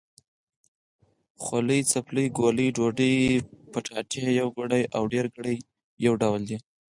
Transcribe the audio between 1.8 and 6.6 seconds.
څپلۍ، ګولۍ، ډوډۍ، کچالو... يوګړی او ډېرګړي يو ډول دی.